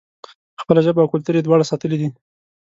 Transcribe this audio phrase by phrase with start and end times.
[0.61, 2.09] خپله ژبه او کلتور یې دواړه ساتلي دي.